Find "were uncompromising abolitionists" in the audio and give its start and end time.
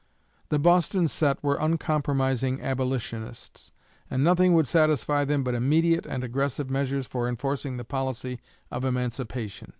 1.43-3.71